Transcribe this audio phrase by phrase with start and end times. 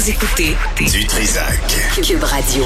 [0.00, 1.60] Vous écoutez Du Trisac.
[2.02, 2.64] Cube Radio.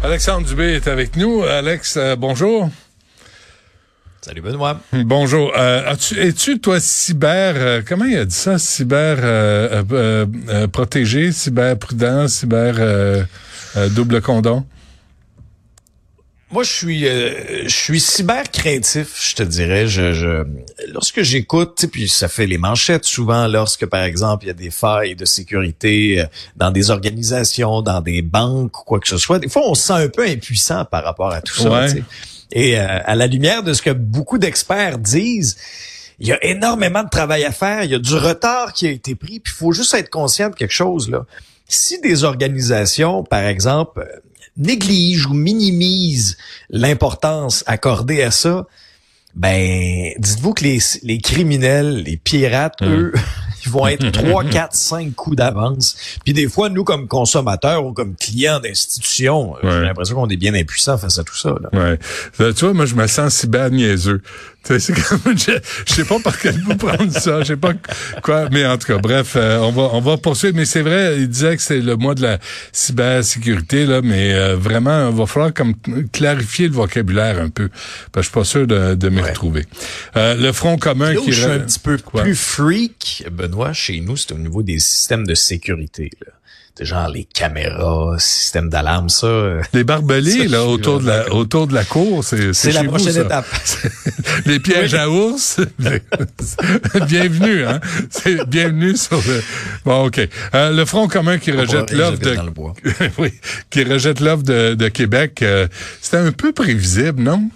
[0.00, 1.42] Alexandre Dubé est avec nous.
[1.42, 2.70] Alex, euh, bonjour.
[4.20, 4.78] Salut Benoît.
[4.92, 5.52] Bonjour.
[5.56, 8.58] Euh, as-tu, es-tu, toi, cyber, euh, comment il a dit ça?
[8.60, 13.24] Cyber euh, euh, euh, protégé, cyber prudent, cyber euh,
[13.76, 14.64] euh, double condom?
[16.54, 19.88] Moi, je suis, euh, je suis cyber craintif, je te dirais.
[19.88, 20.46] Je, je
[20.92, 24.70] lorsque j'écoute, puis ça fait les manchettes souvent, lorsque par exemple il y a des
[24.70, 29.40] failles de sécurité euh, dans des organisations, dans des banques ou quoi que ce soit.
[29.40, 31.70] Des fois, on se sent un peu impuissant par rapport à tout ça.
[31.70, 32.04] Ouais.
[32.52, 35.56] Et euh, à la lumière de ce que beaucoup d'experts disent,
[36.20, 37.82] il y a énormément de travail à faire.
[37.82, 39.40] Il y a du retard qui a été pris.
[39.40, 41.26] Puis il faut juste être conscient de quelque chose là.
[41.66, 44.06] Si des organisations, par exemple,
[44.56, 46.36] négligent ou minimisent
[46.70, 48.66] l'importance accordée à ça,
[49.34, 53.12] ben, dites-vous que les, les criminels, les pirates, eux,
[53.66, 55.96] ils vont être 3, 4, 5 coups d'avance.
[56.22, 59.72] Puis des fois, nous, comme consommateurs ou comme clients d'institutions, euh, Ouais.
[59.72, 61.48] j'ai l'impression qu'on est bien impuissants face à tout ça.
[61.60, 61.68] Là.
[61.72, 61.98] Ouais.
[62.40, 64.22] Euh, tu vois, moi, je me sens cyber niaiseux.
[64.66, 65.52] C'est comme, je,
[65.86, 67.72] je sais pas par quel bout prendre ça, je sais pas
[68.22, 70.56] quoi, mais en tout cas, bref, euh, on va on va poursuivre.
[70.56, 72.38] Mais c'est vrai, il disait que c'est le mois de la
[72.72, 75.74] cybersécurité là, mais euh, vraiment, il va falloir comme
[76.12, 77.68] clarifier le vocabulaire un peu,
[78.12, 79.30] parce que je suis pas sûr de, de m'y Ouais.
[79.30, 79.66] retrouver.
[80.16, 82.22] Euh, le front commun Là où qui je suis un petit peu Quoi?
[82.22, 86.10] plus freak, Benoît, chez nous, c'est au niveau des systèmes de sécurité.
[86.24, 86.32] Là.
[86.76, 89.28] C'est genre les caméras, système d'alarme, ça.
[89.72, 92.86] les barbelés Ça, là autour de la autour de la cour, c'est C'est la chez
[92.86, 93.20] vous, prochaine ça.
[93.20, 93.46] étape.
[94.46, 95.60] les pièges à ours.
[97.08, 97.80] bienvenue, hein.
[98.10, 99.42] C'est bienvenue sur le.
[99.84, 100.28] Bon, ok.
[100.54, 102.34] Euh, le Front commun qui rejette l'offre de.
[102.34, 102.74] dans le bois.
[103.18, 103.32] oui,
[103.70, 105.42] qui rejette l'offre de, de Québec.
[105.42, 105.68] euh,
[106.00, 107.50] C'était un peu prévisible, non?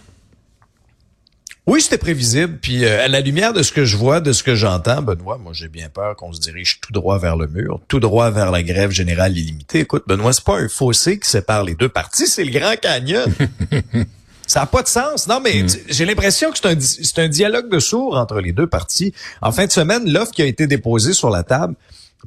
[1.70, 2.58] Oui, c'était prévisible.
[2.62, 5.36] Puis euh, à la lumière de ce que je vois, de ce que j'entends, Benoît,
[5.36, 8.50] moi j'ai bien peur qu'on se dirige tout droit vers le mur, tout droit vers
[8.50, 9.80] la grève générale illimitée.
[9.80, 13.30] Écoute, Benoît, c'est pas un fossé qui sépare les deux parties, c'est le Grand Canyon.
[14.46, 15.26] Ça n'a pas de sens.
[15.28, 18.52] Non, mais tu- j'ai l'impression que c'est un, di- un dialogue de sourds entre les
[18.52, 19.12] deux parties.
[19.42, 21.74] En fin de semaine, l'offre qui a été déposée sur la table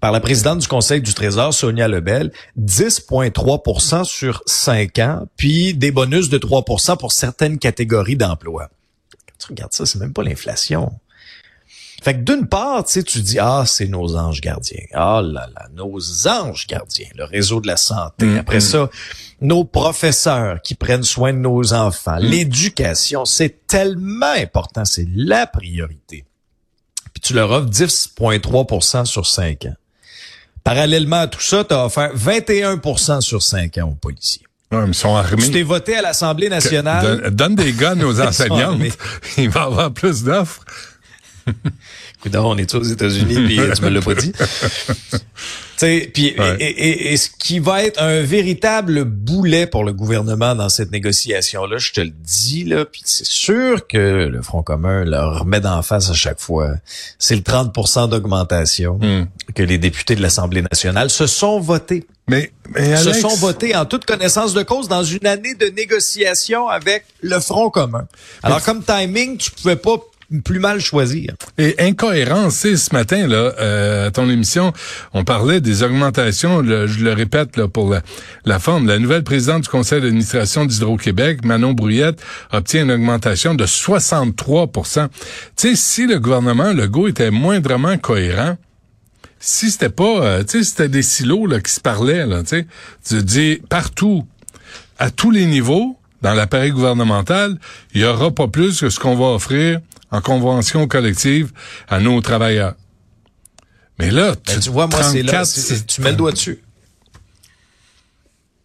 [0.02, 5.92] par la présidente du Conseil du Trésor, Sonia Lebel, 10,3 sur 5 ans, puis des
[5.92, 8.70] bonus de 3 pour certaines catégories d'emplois.
[9.42, 10.92] Tu regardes ça, c'est même pas l'inflation.
[12.04, 15.48] Fait que d'une part, tu sais, tu dis ah c'est nos anges gardiens, ah là
[15.56, 18.26] là, nos anges gardiens, le réseau de la santé.
[18.26, 18.90] Mm, Après ça,
[19.40, 26.26] nos professeurs qui prennent soin de nos enfants, l'éducation, c'est tellement important, c'est la priorité.
[27.14, 29.76] Puis tu leur offres 10,3% sur 5 ans.
[30.64, 34.46] Parallèlement à tout ça, tu as offert 21% sur 5 ans aux policiers.
[34.72, 35.44] Ouais, ils sont armés.
[35.44, 37.22] Tu t'es voté à l'Assemblée nationale.
[37.22, 38.80] Donne, donne des guns aux enseignantes.
[39.38, 40.64] Il va y avoir plus d'offres.
[42.22, 44.32] Coudon, on est aux États-Unis, puis tu me l'as pas dit.
[46.14, 46.56] Puis Ouais.
[46.60, 50.92] et, et- et ce qui va être un véritable boulet pour le gouvernement dans cette
[50.92, 55.60] négociation-là, je te le dis là, puis c'est sûr que le Front commun leur remet
[55.60, 56.72] d'en face à chaque fois.
[57.20, 59.26] C'est le 30 d'augmentation Hmm.
[59.56, 62.06] que les députés de l'Assemblée nationale se sont votés.
[62.28, 65.66] Mais, mais Se Alex, sont votés en toute connaissance de cause dans une année de
[65.68, 68.08] négociation avec le Front commun.
[68.44, 69.98] Alors comme timing, tu pouvais pas
[70.40, 71.34] plus mal choisir.
[71.58, 74.72] Et incohérence, sais, ce matin, là, euh, à ton émission,
[75.14, 78.02] on parlait des augmentations, je le répète là, pour la,
[78.46, 78.88] la forme.
[78.88, 82.22] La nouvelle présidente du conseil d'administration d'Hydro-Québec, Manon Brouillette,
[82.52, 84.92] obtient une augmentation de 63 Tu
[85.56, 88.58] sais, si le gouvernement Legault était moindrement cohérent,
[89.40, 92.50] si c'était pas, euh, tu sais, c'était des silos là, qui se parlaient, là, tu
[92.50, 92.68] sais,
[93.08, 94.26] tu dis partout,
[95.00, 97.58] à tous les niveaux, dans l'appareil gouvernemental,
[97.94, 99.80] il y aura pas plus que ce qu'on va offrir
[100.12, 101.52] en convention collective
[101.90, 102.76] à nos travailleurs.
[104.00, 106.62] Mais là, Ben, tu vois, moi, c'est là, 34, c'est- tu mets le doigt dessus.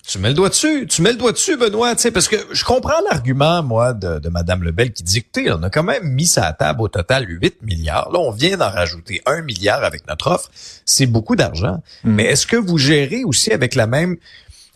[0.09, 0.87] Tu mets le doigt dessus.
[0.89, 4.21] Tu mets le doigt dessus, Benoît, tu sais, parce que je comprends l'argument, moi, de,
[4.21, 6.53] de Mme Lebel qui dit que, tu sais, on a quand même mis ça à
[6.53, 8.11] table au total 8 milliards.
[8.13, 10.49] Là, on vient d'en rajouter 1 milliard avec notre offre.
[10.85, 11.83] C'est beaucoup d'argent.
[12.05, 14.17] Mais est-ce que vous gérez aussi avec la même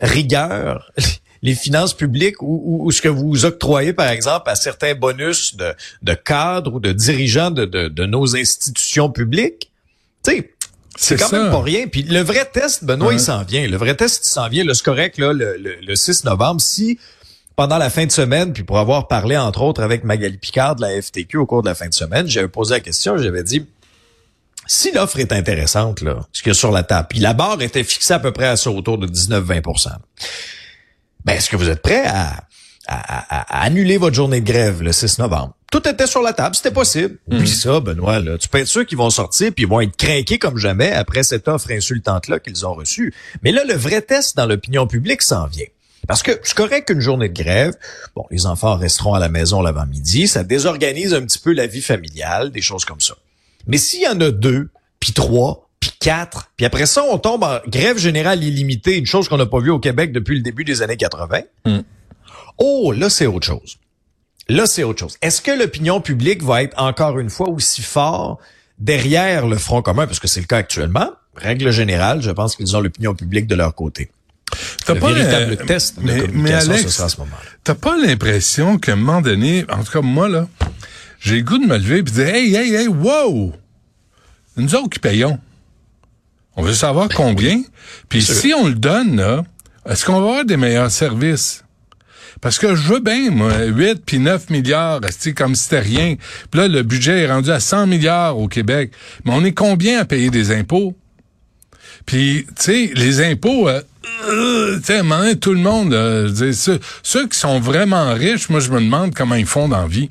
[0.00, 0.90] rigueur
[1.42, 5.56] les finances publiques ou, ou- ou ce que vous octroyez, par exemple, à certains bonus
[5.56, 5.72] de,
[6.02, 9.70] de cadres ou de dirigeants de, de, de nos institutions publiques?
[10.24, 10.54] Tu sais,
[10.96, 11.42] c'est quand ça.
[11.42, 11.86] même pas rien.
[11.86, 13.14] Puis le vrai test, Benoît, Ouais.
[13.14, 13.66] il s'en vient.
[13.66, 14.64] Le vrai test, il s'en vient.
[14.74, 16.60] C'est correct, là, le, le, le 6 novembre.
[16.60, 16.98] Si
[17.56, 20.82] pendant la fin de semaine, puis pour avoir parlé, entre autres, avec Magali Picard de
[20.82, 23.66] la FTQ au cours de la fin de semaine, j'avais posé la question, j'avais dit,
[24.66, 27.60] si l'offre est intéressante, là, ce qu'il y a sur la table, puis la barre
[27.60, 29.60] était fixée à peu près à ça, autour de 19-20
[31.24, 32.44] ben, est-ce que vous êtes prêt à,
[32.86, 35.54] à, annuler votre journée de grève le 6 novembre?
[35.70, 37.18] Tout était sur la table, c'était possible.
[37.28, 37.46] Oublie mhm.
[37.46, 38.18] ça, Benoît.
[38.18, 38.38] Là.
[38.38, 41.22] Tu peux être sûr qu'ils vont sortir puis ils vont être craqués comme jamais après
[41.22, 43.14] cette offre insultante-là qu'ils ont reçue.
[43.42, 45.66] Mais là, le vrai test dans l'opinion publique s'en vient.
[46.08, 47.74] Parce que c'est correct qu'une journée de grève,
[48.16, 51.82] bon, les enfants resteront à la maison l'avant-midi, ça désorganise un petit peu la vie
[51.82, 53.14] familiale, des choses comme ça.
[53.66, 55.69] Mais s'il y en a deux, puis trois,
[56.00, 59.60] quatre, puis après ça, on tombe en grève générale illimitée, une chose qu'on n'a pas
[59.60, 61.42] vue au Québec depuis le début des années 80.
[62.58, 63.78] Oh, là, c'est autre chose.
[64.48, 65.16] Là, c'est autre chose.
[65.22, 68.38] Est-ce que l'opinion publique va être encore une fois aussi fort
[68.78, 71.10] derrière le Front commun, parce que c'est le cas actuellement?
[71.36, 74.10] Règle générale, je pense qu'ils ont l'opinion publique de leur côté.
[74.84, 77.00] T'as pas véritable test de mais, mais Alex,
[77.62, 80.48] T'as pas l'impression qu'à un moment donné, en tout cas moi là,
[81.20, 83.52] j'ai le goût de me lever et de dire Hey, hey, hey, wow!
[84.56, 85.38] Nous autres qui payons.
[86.56, 87.62] On veut savoir combien.
[88.08, 89.44] Puis si on le donne, là,
[89.88, 91.64] est-ce qu'on va avoir des meilleurs services?
[92.40, 96.16] Parce que je veux bien, moi, 8 puis 9 milliards, c'est comme si c'était rien.
[96.50, 98.92] Puis là, le budget est rendu à 100 milliards au Québec.
[99.24, 100.94] Mais on est combien à payer des impôts?
[102.06, 103.82] Puis, tu sais, les impôts, euh,
[104.28, 108.70] euh tu sais, tout le monde, euh, ceux, ceux qui sont vraiment riches, moi, je
[108.70, 110.08] me demande comment ils font dans la vie.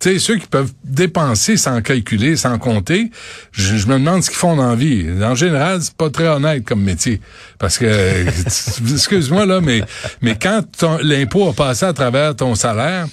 [0.00, 3.10] Tu sais, ceux qui peuvent dépenser sans calculer, sans compter,
[3.50, 5.06] je, me demande ce qu'ils font dans la vie.
[5.22, 7.20] En général, c'est pas très honnête comme métier.
[7.58, 8.26] Parce que,
[8.92, 9.82] excuse-moi là, mais,
[10.22, 10.62] mais quand
[11.02, 13.06] l'impôt a passé à travers ton salaire,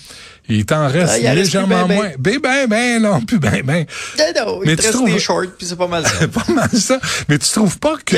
[0.47, 2.11] il t'en reste ah, légèrement moins.
[2.19, 3.85] Ben, ben, ben, non, plus ben, ben.
[4.17, 5.11] Non, non, mais il tu trouves...
[5.11, 6.27] des shorts, puis c'est pas mal ça.
[6.27, 6.99] pas mal ça.
[7.29, 8.15] Mais tu trouves pas que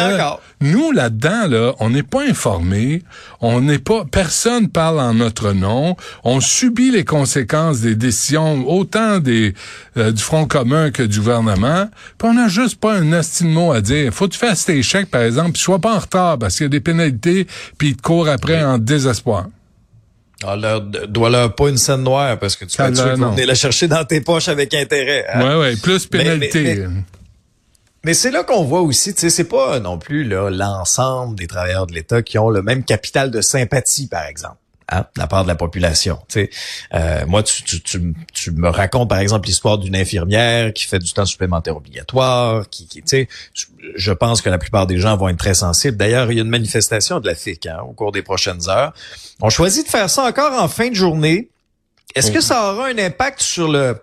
[0.60, 3.04] nous, là-dedans, là, on n'est pas informés,
[3.42, 9.20] on n'est pas, personne parle en notre nom, on subit les conséquences des décisions, autant
[9.20, 9.54] des,
[9.98, 11.88] euh, du Front commun que du gouvernement,
[12.18, 14.14] puis on n'a juste pas un estime mot à dire.
[14.14, 16.66] Faut que tu fasses tes chèques, par exemple, puis sois pas en retard, parce qu'il
[16.66, 17.48] y a des pénalités,
[17.78, 19.46] puis ils te courent après en désespoir.
[20.44, 23.88] Ah, leur, doit leur pas une scène noire parce que tu peux venir la chercher
[23.88, 25.26] dans tes poches avec intérêt.
[25.28, 25.42] Hein?
[25.42, 26.86] Ouais, ouais, plus pénalité.
[28.04, 31.48] Mais, c'est là qu'on voit aussi, tu sais, c'est pas non plus là l'ensemble des
[31.48, 34.58] travailleurs de l'État qui ont le même capital de sympathie, par exemple
[34.90, 36.20] hein, de la part de la population.
[36.28, 36.50] Tu
[36.94, 41.00] euh, moi, tu, tu, tu, tu, me racontes par exemple l'histoire d'une infirmière qui fait
[41.00, 43.28] du temps supplémentaire obligatoire, qui, qui tu sais,
[43.96, 45.98] je pense que la plupart des gens vont être très sensibles.
[45.98, 48.94] D'ailleurs, il y a une manifestation de la FIC hein, au cours des prochaines heures.
[49.42, 51.50] On choisit de faire ça encore en fin de journée.
[52.16, 53.98] Est-ce que ça aura un impact sur le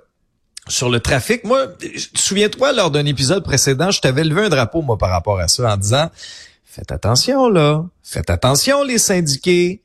[0.69, 1.45] sur le trafic?
[1.45, 1.67] Moi,
[2.15, 5.73] souviens-toi, lors d'un épisode précédent, je t'avais levé un drapeau, moi, par rapport à ça,
[5.73, 6.11] en disant,
[6.65, 7.85] faites attention, là.
[8.03, 9.83] Faites attention, les syndiqués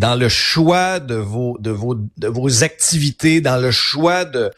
[0.00, 4.50] dans le choix de vos de vos de vos activités, dans le choix de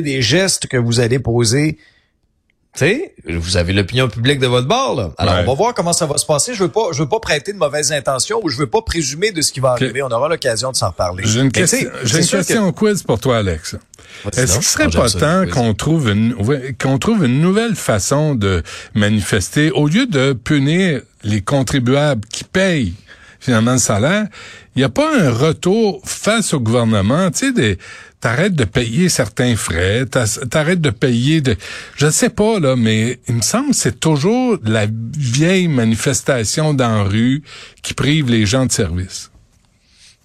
[0.00, 1.78] des gestes que vous allez poser.
[2.74, 4.94] sais, vous avez l'opinion publique de votre bord.
[4.94, 5.12] Là.
[5.18, 6.54] Alors, on va voir comment ça va se passer.
[6.54, 9.32] Je veux pas, je veux pas prêter de mauvaises intentions ou je veux pas présumer
[9.32, 10.02] de ce qui va arriver.
[10.02, 11.24] On aura l'occasion de s'en reparler.
[11.26, 13.76] J'ai une, question, j'ai une question quiz pour toi, Alex.
[14.36, 16.34] Est-ce qu'il serait pas temps qu'on trouve une
[16.80, 18.62] qu'on trouve une nouvelle façon de
[18.94, 19.70] manifester?
[19.70, 22.94] Au lieu de punir les contribuables qui payent
[23.40, 24.26] finalement le salaire,
[24.76, 27.78] il n'y a pas un retour face au gouvernement, tu sais,
[28.20, 31.56] t'arrêtes de payer certains frais, t'arrêtes de payer de,
[31.96, 34.86] je sais pas là, mais il me semble que c'est toujours la
[35.16, 37.42] vieille manifestation dans rue
[37.82, 39.30] qui prive les gens de service.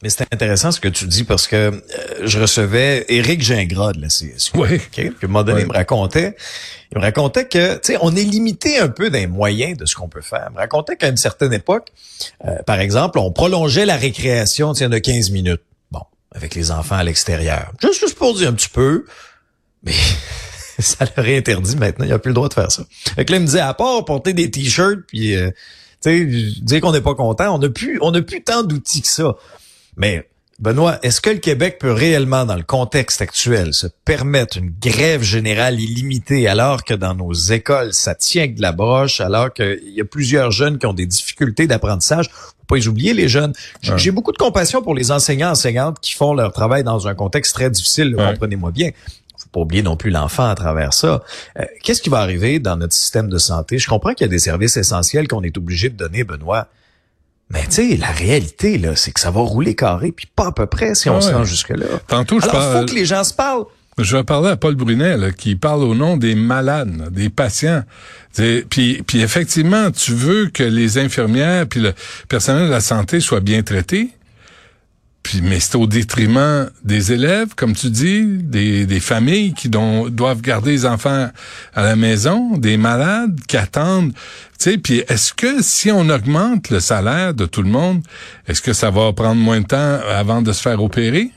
[0.01, 1.81] Mais c'est intéressant ce que tu dis parce que euh,
[2.23, 4.51] je recevais Éric Gingras de la CSU.
[4.55, 4.79] Oui.
[4.91, 6.35] Puis à un moment donné, il me racontait,
[6.91, 9.95] il me racontait que, tu sais, on est limité un peu d'un moyen de ce
[9.95, 10.47] qu'on peut faire.
[10.49, 11.89] Il me racontait qu'à une certaine époque,
[12.45, 15.61] euh, par exemple, on prolongeait la récréation, tiens, de 15 minutes.
[15.91, 16.01] Bon,
[16.33, 17.71] avec les enfants à l'extérieur.
[17.81, 19.05] Juste, juste pour dire un petit peu,
[19.83, 19.93] mais
[20.79, 22.05] ça leur est interdit maintenant.
[22.05, 22.83] Il n'y a plus le droit de faire ça.
[23.15, 25.51] Fait que là, il me disait, à part porter des t-shirts puis, euh,
[26.01, 29.03] tu sais, dire qu'on n'est pas content, on n'a plus, on n'a plus tant d'outils
[29.03, 29.35] que ça.
[30.01, 30.27] Mais
[30.57, 35.21] Benoît, est-ce que le Québec peut réellement, dans le contexte actuel, se permettre une grève
[35.21, 39.93] générale illimitée alors que dans nos écoles, ça tient que de la broche, alors qu'il
[39.95, 42.29] y a plusieurs jeunes qui ont des difficultés d'apprentissage?
[42.31, 43.53] Faut pas les oublier, les jeunes.
[43.81, 47.53] J'ai beaucoup de compassion pour les enseignants, enseignantes qui font leur travail dans un contexte
[47.53, 48.89] très difficile, comprenez-moi bien
[49.37, 51.23] faut pas oublier non plus l'enfant à travers ça.
[51.57, 53.79] Euh, qu'est-ce qui va arriver dans notre système de santé?
[53.79, 56.67] Je comprends qu'il y a des services essentiels qu'on est obligé de donner, Benoît.
[57.53, 60.51] Mais tu sais, la réalité, là, c'est que ça va rouler carré, puis pas à
[60.51, 61.85] peu près si on se rend jusque-là.
[62.07, 63.65] Tantôt, je Alors, faut que les gens se parlent.
[63.97, 67.83] Je vais parler à Paul Brunet, qui parle au nom des malades, des patients.
[68.33, 71.93] Puis, puis effectivement, tu veux que les infirmières puis le
[72.29, 74.09] personnel de la santé soient bien traités.
[75.23, 80.41] Puis, mais c'est au détriment des élèves, comme tu dis, des, des familles qui doivent
[80.41, 81.29] garder les enfants
[81.73, 84.13] à la maison, des malades qui attendent.
[84.13, 88.03] Tu sais, puis est-ce que si on augmente le salaire de tout le monde,
[88.47, 91.31] est-ce que ça va prendre moins de temps avant de se faire opérer?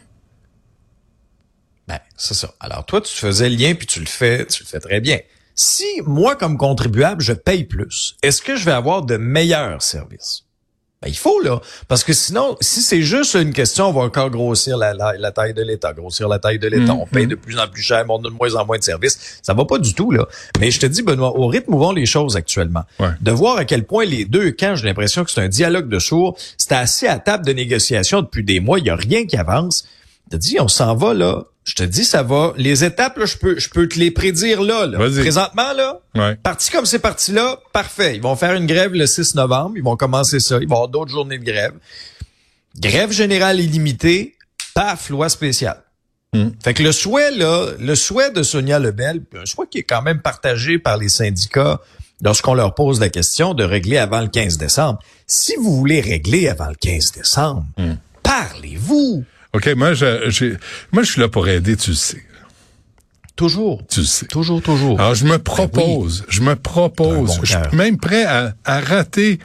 [1.86, 2.54] Ben, c'est ça.
[2.60, 5.18] Alors toi, tu faisais le lien puis tu le fais, tu le fais très bien.
[5.54, 10.44] Si moi, comme contribuable, je paye plus, est-ce que je vais avoir de meilleurs services?
[11.04, 11.60] Ben, il faut, là.
[11.86, 15.52] Parce que sinon, si c'est juste une question, on va encore grossir la, la, taille
[15.52, 16.94] de l'État, grossir la taille de l'État.
[16.94, 18.82] Mm, on paye de plus en plus cher, on a de moins en moins de
[18.82, 19.38] services.
[19.42, 20.26] Ça va pas du tout, là.
[20.60, 22.84] Mais je te dis, Benoît, au rythme où vont les choses actuellement,
[23.20, 25.98] de voir à quel point les deux camps, j'ai l'impression que c'est un dialogue de
[25.98, 29.36] sourds, c'est assez à table de négociation depuis des mois, il y a rien qui
[29.36, 29.86] avance.
[30.30, 32.52] te dis, on s'en va, là, je te dis, ça va.
[32.56, 34.86] Les étapes, là, je peux, je peux te les prédire là.
[34.86, 34.98] là.
[34.98, 36.36] Présentement, là, ouais.
[36.36, 38.16] parti comme c'est parti là, parfait.
[38.16, 39.72] Ils vont faire une grève le 6 novembre.
[39.76, 40.58] Ils vont commencer ça.
[40.60, 41.72] Ils vont avoir d'autres journées de grève.
[42.78, 44.36] Grève générale illimitée,
[44.74, 45.82] paf, loi spéciale.
[46.34, 46.50] Hmm.
[46.62, 50.02] Fait que le souhait, là, le souhait de Sonia Lebel, un souhait qui est quand
[50.02, 51.80] même partagé par les syndicats
[52.20, 54.98] lorsqu'on leur pose la question de régler avant le 15 décembre.
[55.26, 57.94] Si vous voulez régler avant le 15 décembre, hmm.
[58.22, 59.24] parlez-vous.
[59.54, 60.56] OK, moi, je,
[60.92, 62.22] moi, je suis là pour aider, tu le sais.
[63.36, 63.82] Toujours.
[63.88, 64.26] Tu le sais.
[64.26, 65.00] Toujours, toujours.
[65.00, 69.38] Alors, je me propose, ben je me propose, je suis même prêt à, à rater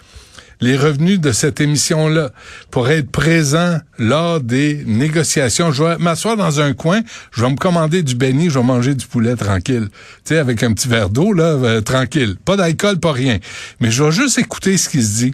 [0.62, 2.32] les revenus de cette émission-là
[2.70, 5.72] pour être présent lors des négociations.
[5.72, 7.02] Je vais m'asseoir dans un coin,
[7.32, 9.88] je vais me commander du béni, je vais manger du poulet tranquille.
[9.90, 12.36] Tu sais, avec un petit verre d'eau, là, euh, tranquille.
[12.44, 13.40] Pas d'alcool, pas rien.
[13.80, 15.32] Mais je vais juste écouter ce qui se dit.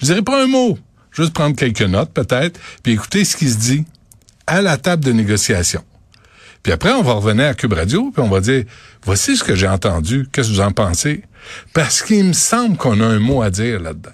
[0.00, 0.78] Je dirais pas un mot.
[1.12, 3.84] Juste prendre quelques notes, peut-être, puis écouter ce qui se dit
[4.46, 5.84] à la table de négociation.
[6.62, 8.64] Puis après, on va revenir à Cube Radio, puis on va dire,
[9.02, 11.22] voici ce que j'ai entendu, qu'est-ce que vous en pensez?
[11.74, 14.12] Parce qu'il me semble qu'on a un mot à dire là-dedans.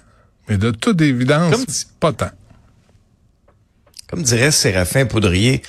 [0.49, 2.31] Mais de toute évidence, pas tant.
[4.09, 5.61] Comme dirait Séraphin Poudrier,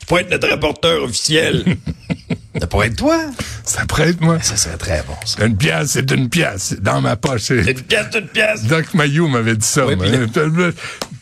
[0.00, 1.64] tu pourrais être notre rapporteur officiel.
[2.58, 3.18] ça pourrait être toi.
[3.64, 4.38] Ça pourrait être moi.
[4.40, 5.44] Ça serait très bon, ça.
[5.44, 6.74] Une pièce, c'est une pièce.
[6.80, 7.42] Dans ma poche.
[7.42, 8.64] C'est une pièce, c'est une pièce.
[8.64, 9.86] Doc Mayou m'avait dit ça.
[9.86, 9.96] Oui,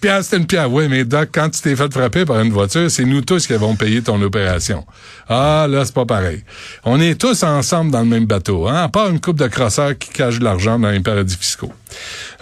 [0.01, 0.67] pièce, c'est une pièce.
[0.71, 3.55] Oui, mais Doc, quand tu t'es fait frapper par une voiture, c'est nous tous qui
[3.55, 4.87] avons payé ton opération.
[5.29, 6.45] Ah, là, c'est pas pareil.
[6.85, 9.99] On est tous ensemble dans le même bateau, hein, à part une coupe de crosseurs
[9.99, 11.73] qui cachent de l'argent dans les paradis fiscaux.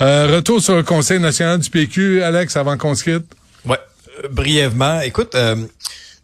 [0.00, 3.24] Euh, retour sur le Conseil national du PQ, Alex, avant qu'on se quitte.
[3.64, 3.78] Ouais,
[4.22, 5.00] euh, brièvement.
[5.00, 5.56] Écoute, euh,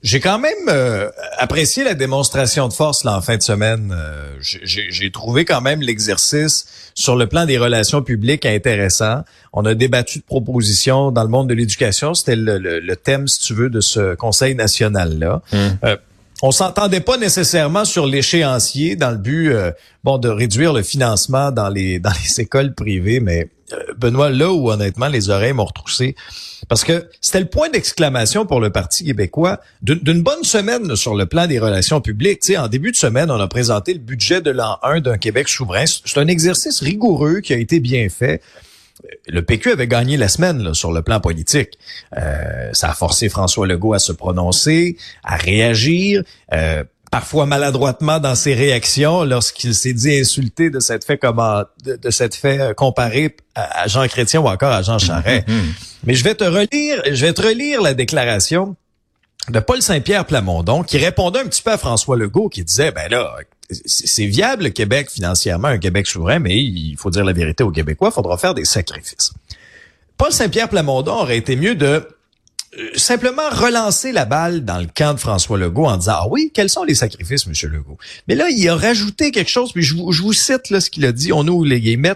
[0.02, 3.95] j'ai quand même euh, apprécié la démonstration de force là, en fin de semaine.
[3.95, 9.23] Euh, j'ai trouvé quand même l'exercice sur le plan des relations publiques intéressant.
[9.52, 12.14] On a débattu de propositions dans le monde de l'éducation.
[12.14, 15.42] C'était le, thème, si tu veux, de ce Conseil national-là.
[15.52, 15.57] Mmh.
[15.85, 15.97] Euh,
[16.42, 19.52] on s'entendait pas nécessairement sur l'échéancier dans le but
[20.04, 23.50] bon de réduire le financement dans les dans les écoles privées, mais
[23.96, 26.14] Benoît, là où honnêtement les oreilles m'ont retroussé,
[26.68, 31.26] parce que c'était le point d'exclamation pour le Parti québécois d'une bonne semaine sur le
[31.26, 32.44] plan des relations publiques.
[32.44, 35.48] sais, en début de semaine, on a présenté le budget de l'an 1 d'un Québec
[35.48, 35.84] souverain.
[35.86, 38.42] C'est un exercice rigoureux qui a été bien fait.
[39.26, 41.78] Le PQ avait gagné la semaine sur le plan politique.
[42.16, 46.22] Euh, ça a forcé François Legault à se prononcer, à réagir.
[46.52, 52.11] Euh, parfois maladroitement dans ses réactions lorsqu'il s'est dit insulté de cette fait comment de,
[52.11, 55.49] cette fait euh, comparé à, Jean Chrétien ou encore à Jean Charest.
[55.49, 56.02] Mm-hmm.
[56.05, 58.76] Mais je vais te relire, je vais te relire la déclaration
[59.49, 63.09] de Paul Saint-Pierre Plamondon qui répondait un petit peu à François Legault qui disait ben
[63.11, 63.37] là
[63.85, 67.71] c'est viable le Québec financièrement, un Québec souverain, mais il faut dire la vérité aux
[67.71, 69.33] Québécois, il faudra faire des sacrifices.
[70.17, 72.07] Paul Saint-Pierre Plamondon aurait été mieux de
[72.94, 76.70] simplement relancer la balle dans le camp de François Legault en disant, ah oui, quels
[76.70, 77.98] sont les sacrifices, Monsieur Legault?
[78.28, 80.90] Mais là, il a rajouté quelque chose, puis je vous, je vous cite là, ce
[80.90, 82.14] qu'il a dit, on ouvre les guillemets.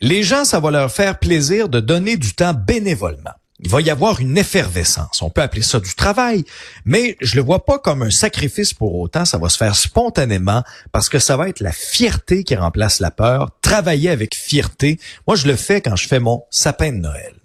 [0.00, 3.32] Les gens, ça va leur faire plaisir de donner du temps bénévolement.
[3.60, 5.20] Il va y avoir une effervescence.
[5.20, 6.44] On peut appeler ça du travail,
[6.84, 9.24] mais je le vois pas comme un sacrifice pour autant.
[9.24, 10.62] Ça va se faire spontanément
[10.92, 13.50] parce que ça va être la fierté qui remplace la peur.
[13.60, 15.00] Travailler avec fierté.
[15.26, 17.37] Moi, je le fais quand je fais mon sapin de Noël.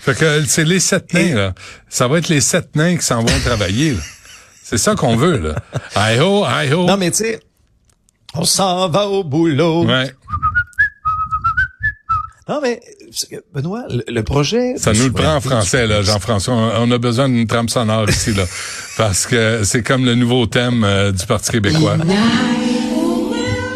[0.00, 1.54] Fait que c'est les sept nains, là.
[1.88, 3.96] Ça va être les sept nains qui s'en vont travailler,
[4.62, 5.54] C'est ça qu'on veut, là.
[5.96, 6.84] I ho, I ho.
[6.86, 7.40] Non, mais tu sais,
[8.34, 9.84] on s'en va au boulot.
[9.84, 10.12] Ouais.
[12.46, 12.80] Non, mais,
[13.54, 14.74] Benoît, le, projet...
[14.76, 16.54] Ça nous le prend en français, là, Jean-François.
[16.78, 18.44] On, a besoin d'une trame sonore ici, là.
[18.98, 21.96] Parce que c'est comme le nouveau thème euh, du Parti québécois.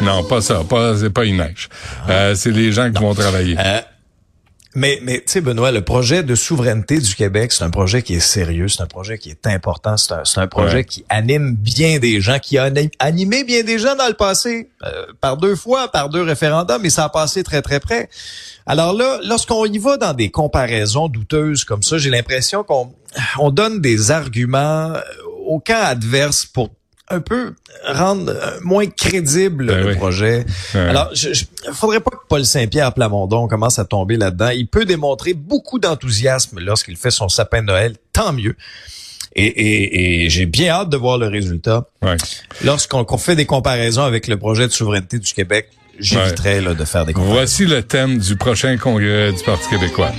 [0.03, 0.65] Non, pas ça.
[0.69, 1.69] Pas, c'est pas une neige.
[2.11, 3.57] Euh, c'est les gens qui vont travailler.
[3.59, 3.81] Euh,
[4.79, 8.15] Mais, mais tu sais, Benoît, le projet de souveraineté du Québec, c'est un projet qui
[8.15, 11.99] est sérieux, c'est un projet qui est important, c'est un, un, projet qui anime bien
[11.99, 12.71] des gens, qui a
[13.01, 16.91] animé bien des gens dans le passé, euh, par deux fois, par deux référendums, mais
[16.91, 18.09] ça a passé très, très près.
[18.67, 22.95] Alors là, lorsqu'on y va dans des comparaisons douteuses comme ça, j'ai l'impression qu'on
[23.41, 24.93] on donne des arguments
[25.45, 26.71] au camp adverse pour
[27.11, 27.55] un peu
[27.87, 30.45] rendre euh, moins crédible ben le projet.
[30.75, 34.51] Alors, il faudrait pas que Paul Saint-Pierre Plamondon commence à tomber là-dedans.
[34.51, 38.57] Il peut démontrer beaucoup d'enthousiasme lorsqu'il fait son sapin de Noël, tant mieux.
[39.35, 41.87] Et, et, j'ai bien hâte de voir le résultat.
[42.65, 45.69] Lorsqu'on fait des comparaisons avec le projet de souveraineté du Québec,
[46.01, 47.35] j'éviterai de faire des comparaisons.
[47.37, 50.13] Voici le thème du prochain congrès du Parti québécois.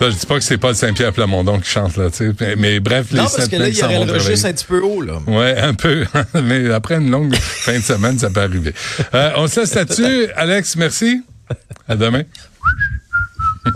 [0.00, 2.56] Là, je dis pas que c'est pas Saint-Pierre Plamondon qui chante là, tu sais.
[2.56, 4.80] Mais, bref, les Non, parce que là, il y aurait le registre un petit peu
[4.80, 5.18] haut, là.
[5.26, 6.04] Ouais, un peu.
[6.42, 8.72] mais après une longue fin de semaine, ça peut arriver.
[9.14, 10.28] Euh, on se laisse là-dessus.
[10.36, 11.22] Alex, merci.
[11.88, 12.22] À demain.